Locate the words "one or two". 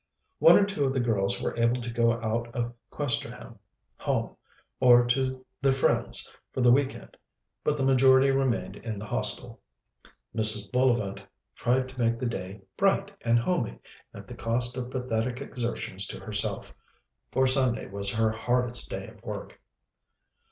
0.39-0.85